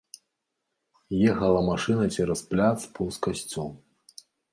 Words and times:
Ехала 1.31 1.59
машына 1.71 2.07
цераз 2.15 2.41
пляц 2.53 2.71
паўз 2.97 3.21
касцёл. 3.27 3.69